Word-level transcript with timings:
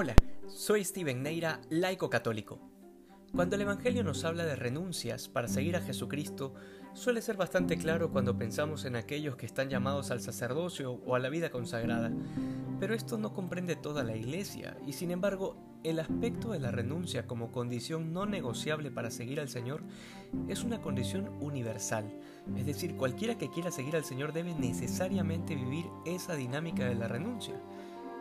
Hola, 0.00 0.14
soy 0.46 0.84
Steven 0.84 1.24
Neira, 1.24 1.60
laico 1.70 2.08
católico. 2.08 2.60
Cuando 3.34 3.56
el 3.56 3.62
Evangelio 3.62 4.04
nos 4.04 4.24
habla 4.24 4.44
de 4.44 4.54
renuncias 4.54 5.28
para 5.28 5.48
seguir 5.48 5.74
a 5.74 5.80
Jesucristo, 5.80 6.54
suele 6.92 7.20
ser 7.20 7.36
bastante 7.36 7.76
claro 7.76 8.12
cuando 8.12 8.38
pensamos 8.38 8.84
en 8.84 8.94
aquellos 8.94 9.34
que 9.34 9.46
están 9.46 9.70
llamados 9.70 10.12
al 10.12 10.20
sacerdocio 10.20 10.92
o 11.04 11.16
a 11.16 11.18
la 11.18 11.30
vida 11.30 11.50
consagrada, 11.50 12.12
pero 12.78 12.94
esto 12.94 13.18
no 13.18 13.34
comprende 13.34 13.74
toda 13.74 14.04
la 14.04 14.14
iglesia 14.14 14.76
y 14.86 14.92
sin 14.92 15.10
embargo 15.10 15.56
el 15.82 15.98
aspecto 15.98 16.52
de 16.52 16.60
la 16.60 16.70
renuncia 16.70 17.26
como 17.26 17.50
condición 17.50 18.12
no 18.12 18.24
negociable 18.24 18.92
para 18.92 19.10
seguir 19.10 19.40
al 19.40 19.48
Señor 19.48 19.82
es 20.46 20.62
una 20.62 20.80
condición 20.80 21.28
universal, 21.40 22.08
es 22.56 22.66
decir, 22.66 22.94
cualquiera 22.94 23.36
que 23.36 23.50
quiera 23.50 23.72
seguir 23.72 23.96
al 23.96 24.04
Señor 24.04 24.32
debe 24.32 24.54
necesariamente 24.54 25.56
vivir 25.56 25.86
esa 26.06 26.36
dinámica 26.36 26.84
de 26.84 26.94
la 26.94 27.08
renuncia. 27.08 27.60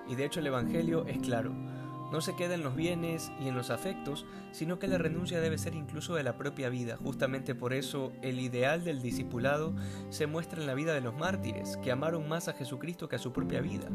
Y 0.10 0.16
de 0.16 0.26
hecho 0.26 0.40
el 0.40 0.48
Evangelio 0.48 1.06
es 1.06 1.18
claro, 1.20 1.54
no 2.12 2.22
se 2.22 2.36
queda 2.36 2.56
en 2.56 2.64
los 2.64 2.76
bienes 2.76 3.32
y 3.40 3.50
en 3.50 3.56
los 3.56 3.70
afectos, 3.70 4.26
sino 4.52 4.80
que 4.80 4.88
la 4.88 4.98
renuncia 4.98 5.42
debe 5.42 5.58
ser 5.58 5.76
incluso 5.76 6.16
de 6.16 6.24
la 6.24 6.38
propia 6.38 6.70
vida. 6.70 6.96
Justamente 6.98 7.54
por 7.54 7.74
eso 7.74 8.14
el 8.22 8.40
ideal 8.40 8.84
del 8.84 9.02
discipulado 9.02 9.76
se 10.10 10.26
muestra 10.26 10.62
en 10.62 10.68
la 10.68 10.74
vida 10.74 10.94
de 10.94 11.02
los 11.02 11.18
mártires, 11.18 11.78
que 11.78 11.92
amaron 11.92 12.28
más 12.30 12.48
a 12.48 12.54
Jesucristo 12.54 13.10
que 13.10 13.18
a 13.18 13.20
su 13.20 13.34
propia 13.34 13.62
vida. 13.62 13.90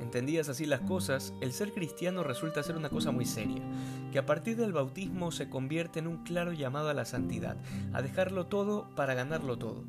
Entendidas 0.00 0.48
así 0.48 0.64
las 0.64 0.80
cosas, 0.80 1.34
el 1.40 1.52
ser 1.52 1.72
cristiano 1.72 2.24
resulta 2.24 2.62
ser 2.62 2.76
una 2.76 2.88
cosa 2.88 3.10
muy 3.12 3.24
seria, 3.24 3.62
que 4.10 4.18
a 4.18 4.26
partir 4.26 4.56
del 4.56 4.72
bautismo 4.72 5.30
se 5.30 5.48
convierte 5.48 5.98
en 5.98 6.06
un 6.06 6.24
claro 6.24 6.52
llamado 6.52 6.88
a 6.88 6.94
la 6.94 7.04
santidad, 7.04 7.56
a 7.92 8.02
dejarlo 8.02 8.46
todo 8.46 8.88
para 8.96 9.14
ganarlo 9.14 9.58
todo. 9.58 9.84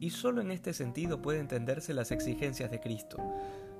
Y 0.00 0.10
solo 0.10 0.40
en 0.40 0.50
este 0.50 0.72
sentido 0.72 1.20
puede 1.20 1.40
entenderse 1.40 1.92
las 1.92 2.10
exigencias 2.10 2.70
de 2.70 2.80
Cristo. 2.80 3.18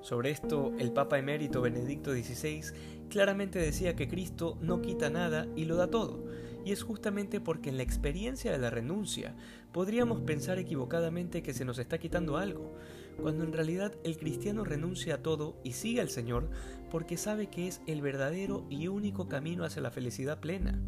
Sobre 0.02 0.30
esto, 0.30 0.74
el 0.78 0.92
Papa 0.92 1.18
emérito 1.18 1.62
Benedicto 1.62 2.12
XVI 2.12 2.62
claramente 3.08 3.58
decía 3.58 3.96
que 3.96 4.06
Cristo 4.06 4.58
no 4.60 4.82
quita 4.82 5.08
nada 5.08 5.48
y 5.56 5.64
lo 5.64 5.76
da 5.76 5.88
todo, 5.88 6.26
y 6.62 6.72
es 6.72 6.82
justamente 6.82 7.40
porque 7.40 7.70
en 7.70 7.78
la 7.78 7.82
experiencia 7.82 8.52
de 8.52 8.58
la 8.58 8.68
renuncia 8.68 9.34
podríamos 9.72 10.20
pensar 10.20 10.58
equivocadamente 10.58 11.42
que 11.42 11.54
se 11.54 11.64
nos 11.64 11.78
está 11.78 11.96
quitando 11.96 12.36
algo, 12.36 12.74
cuando 13.22 13.42
en 13.42 13.54
realidad 13.54 13.94
el 14.04 14.18
cristiano 14.18 14.64
renuncia 14.64 15.16
a 15.16 15.22
todo 15.22 15.58
y 15.64 15.72
sigue 15.72 16.02
al 16.02 16.10
Señor 16.10 16.50
porque 16.90 17.16
sabe 17.16 17.48
que 17.48 17.66
es 17.66 17.80
el 17.86 18.02
verdadero 18.02 18.66
y 18.68 18.88
único 18.88 19.26
camino 19.26 19.64
hacia 19.64 19.80
la 19.80 19.90
felicidad 19.90 20.38
plena. 20.38 20.78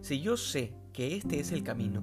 Si 0.00 0.20
yo 0.20 0.38
sé 0.38 0.72
que 0.92 1.16
este 1.16 1.40
es 1.40 1.52
el 1.52 1.62
camino, 1.62 2.02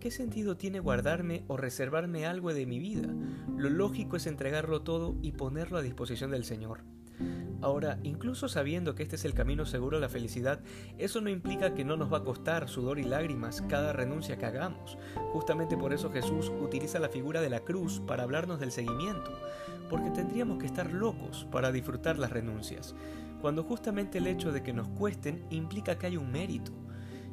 ¿Qué 0.00 0.12
sentido 0.12 0.56
tiene 0.56 0.78
guardarme 0.78 1.42
o 1.48 1.56
reservarme 1.56 2.24
algo 2.24 2.54
de 2.54 2.66
mi 2.66 2.78
vida? 2.78 3.08
Lo 3.56 3.68
lógico 3.68 4.16
es 4.16 4.28
entregarlo 4.28 4.82
todo 4.82 5.16
y 5.22 5.32
ponerlo 5.32 5.76
a 5.76 5.82
disposición 5.82 6.30
del 6.30 6.44
Señor. 6.44 6.84
Ahora, 7.60 7.98
incluso 8.04 8.48
sabiendo 8.48 8.94
que 8.94 9.02
este 9.02 9.16
es 9.16 9.24
el 9.24 9.34
camino 9.34 9.66
seguro 9.66 9.96
a 9.96 10.00
la 10.00 10.08
felicidad, 10.08 10.60
eso 10.98 11.20
no 11.20 11.30
implica 11.30 11.74
que 11.74 11.84
no 11.84 11.96
nos 11.96 12.12
va 12.12 12.18
a 12.18 12.24
costar 12.24 12.68
sudor 12.68 13.00
y 13.00 13.02
lágrimas 13.02 13.60
cada 13.62 13.92
renuncia 13.92 14.38
que 14.38 14.46
hagamos. 14.46 14.96
Justamente 15.32 15.76
por 15.76 15.92
eso 15.92 16.12
Jesús 16.12 16.52
utiliza 16.60 17.00
la 17.00 17.08
figura 17.08 17.40
de 17.40 17.50
la 17.50 17.60
cruz 17.60 18.00
para 18.06 18.22
hablarnos 18.22 18.60
del 18.60 18.70
seguimiento, 18.70 19.32
porque 19.90 20.10
tendríamos 20.10 20.58
que 20.58 20.66
estar 20.66 20.92
locos 20.92 21.48
para 21.50 21.72
disfrutar 21.72 22.20
las 22.20 22.30
renuncias, 22.30 22.94
cuando 23.40 23.64
justamente 23.64 24.18
el 24.18 24.28
hecho 24.28 24.52
de 24.52 24.62
que 24.62 24.72
nos 24.72 24.86
cuesten 24.90 25.44
implica 25.50 25.98
que 25.98 26.06
hay 26.06 26.16
un 26.16 26.30
mérito. 26.30 26.70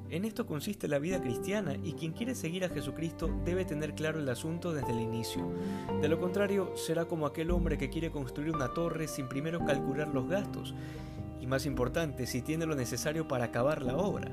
En 0.10 0.24
esto 0.24 0.46
consiste 0.46 0.88
la 0.88 1.00
vida 1.00 1.20
cristiana 1.20 1.76
y 1.84 1.94
quien 1.94 2.14
quiere 2.14 2.36
seguir 2.36 2.64
a 2.64 2.70
Jesucristo 2.70 3.28
debe 3.44 3.66
tener 3.66 3.96
claro 3.96 4.20
el 4.20 4.30
asunto 4.30 4.72
desde 4.72 4.92
el 4.92 5.00
inicio. 5.00 5.52
De 6.00 6.08
lo 6.08 6.20
contrario, 6.20 6.72
será 6.76 7.06
como 7.06 7.26
aquel 7.26 7.50
hombre 7.50 7.78
que 7.78 7.90
quiere 7.90 8.12
construir 8.12 8.54
una 8.54 8.74
torre 8.74 9.08
sin 9.08 9.28
primero 9.28 9.66
calcular 9.66 10.08
los 10.10 10.28
gastos 10.28 10.76
y 11.42 11.48
más 11.48 11.66
importante, 11.66 12.28
si 12.28 12.42
tiene 12.42 12.68
lo 12.68 12.76
necesario 12.76 13.28
para 13.28 13.46
acabar 13.46 13.82
la 13.82 13.98
obra. 13.98 14.32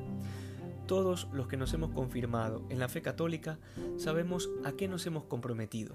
Todos 0.86 1.28
los 1.32 1.48
que 1.48 1.56
nos 1.56 1.72
hemos 1.72 1.90
confirmado 1.90 2.66
en 2.68 2.78
la 2.78 2.88
fe 2.88 3.00
católica 3.00 3.58
sabemos 3.96 4.50
a 4.64 4.72
qué 4.72 4.88
nos 4.88 5.06
hemos 5.06 5.24
comprometido, 5.24 5.94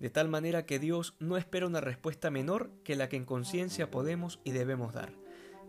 de 0.00 0.10
tal 0.10 0.28
manera 0.28 0.66
que 0.66 0.78
Dios 0.78 1.14
no 1.18 1.38
espera 1.38 1.66
una 1.66 1.80
respuesta 1.80 2.30
menor 2.30 2.70
que 2.84 2.94
la 2.94 3.08
que 3.08 3.16
en 3.16 3.24
conciencia 3.24 3.90
podemos 3.90 4.40
y 4.44 4.50
debemos 4.50 4.92
dar 4.92 5.23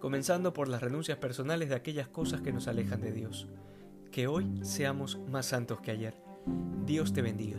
comenzando 0.06 0.54
por 0.54 0.68
las 0.68 0.84
renuncias 0.84 1.18
personales 1.18 1.68
de 1.68 1.74
aquellas 1.74 2.08
cosas 2.08 2.42
que 2.42 2.54
nos 2.54 2.68
alejan 2.68 3.02
de 3.02 3.12
Dios. 3.12 3.48
Que 4.12 4.28
hoy 4.28 4.46
seamos 4.62 5.18
más 5.32 5.48
santos 5.48 5.82
que 5.82 5.90
ayer. 5.90 6.14
Dios 6.86 7.12
te 7.12 7.24
bendiga. 7.24 7.58